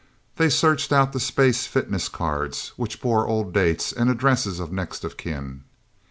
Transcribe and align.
They 0.37 0.49
searched 0.49 0.91
out 0.91 1.13
the 1.13 1.19
space 1.19 1.67
fitness 1.67 2.09
cards, 2.09 2.69
which 2.75 3.01
bore 3.01 3.27
old 3.27 3.53
dates, 3.53 3.91
and 3.93 4.09
addresses 4.09 4.59
of 4.59 4.71
next 4.73 5.03
of 5.05 5.15
kin. 5.15 5.63